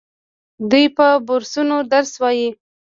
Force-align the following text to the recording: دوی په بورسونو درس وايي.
دوی 0.69 0.85
په 0.97 1.05
بورسونو 1.27 1.75
درس 1.91 2.11
وايي. 2.21 2.49